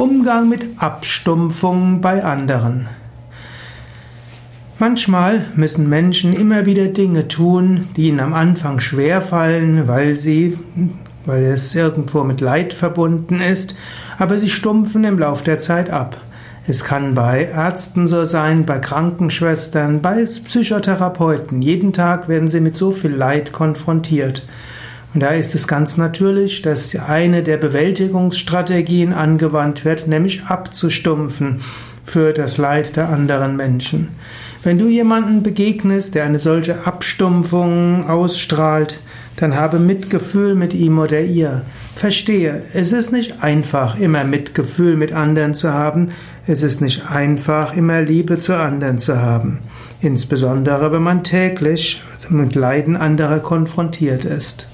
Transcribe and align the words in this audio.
Umgang 0.00 0.48
mit 0.48 0.64
Abstumpfung 0.78 2.00
bei 2.00 2.24
anderen. 2.24 2.88
Manchmal 4.78 5.44
müssen 5.56 5.90
Menschen 5.90 6.32
immer 6.32 6.64
wieder 6.64 6.86
Dinge 6.86 7.28
tun, 7.28 7.86
die 7.96 8.08
ihnen 8.08 8.20
am 8.20 8.32
Anfang 8.32 8.80
schwerfallen, 8.80 9.88
weil 9.88 10.14
sie, 10.14 10.58
weil 11.26 11.44
es 11.44 11.74
irgendwo 11.74 12.24
mit 12.24 12.40
Leid 12.40 12.72
verbunden 12.72 13.42
ist, 13.42 13.76
aber 14.18 14.38
sie 14.38 14.48
stumpfen 14.48 15.04
im 15.04 15.18
Lauf 15.18 15.44
der 15.44 15.58
Zeit 15.58 15.90
ab. 15.90 16.16
Es 16.66 16.82
kann 16.82 17.14
bei 17.14 17.44
Ärzten 17.44 18.08
so 18.08 18.24
sein, 18.24 18.64
bei 18.64 18.78
Krankenschwestern, 18.78 20.00
bei 20.00 20.24
Psychotherapeuten. 20.24 21.60
Jeden 21.60 21.92
Tag 21.92 22.26
werden 22.26 22.48
sie 22.48 22.60
mit 22.60 22.74
so 22.74 22.90
viel 22.92 23.12
Leid 23.12 23.52
konfrontiert. 23.52 24.46
Und 25.12 25.20
da 25.20 25.30
ist 25.30 25.54
es 25.54 25.66
ganz 25.66 25.96
natürlich, 25.96 26.62
dass 26.62 26.94
eine 26.94 27.42
der 27.42 27.56
Bewältigungsstrategien 27.56 29.12
angewandt 29.12 29.84
wird, 29.84 30.06
nämlich 30.06 30.44
abzustumpfen 30.44 31.60
für 32.04 32.32
das 32.32 32.58
Leid 32.58 32.96
der 32.96 33.08
anderen 33.08 33.56
Menschen. 33.56 34.08
Wenn 34.62 34.78
du 34.78 34.88
jemanden 34.88 35.42
begegnest, 35.42 36.14
der 36.14 36.24
eine 36.24 36.38
solche 36.38 36.86
Abstumpfung 36.86 38.08
ausstrahlt, 38.08 38.98
dann 39.36 39.56
habe 39.56 39.78
Mitgefühl 39.78 40.54
mit 40.54 40.74
ihm 40.74 40.98
oder 40.98 41.22
ihr. 41.22 41.62
Verstehe, 41.96 42.62
es 42.74 42.92
ist 42.92 43.10
nicht 43.10 43.42
einfach, 43.42 43.98
immer 43.98 44.22
Mitgefühl 44.24 44.96
mit 44.96 45.12
anderen 45.12 45.54
zu 45.54 45.72
haben, 45.72 46.10
es 46.46 46.62
ist 46.62 46.80
nicht 46.80 47.10
einfach, 47.10 47.74
immer 47.74 48.02
Liebe 48.02 48.38
zu 48.38 48.56
anderen 48.56 48.98
zu 48.98 49.20
haben, 49.20 49.58
insbesondere 50.02 50.92
wenn 50.92 51.02
man 51.02 51.24
täglich 51.24 52.02
mit 52.28 52.54
Leiden 52.54 52.96
anderer 52.96 53.38
konfrontiert 53.38 54.24
ist. 54.24 54.66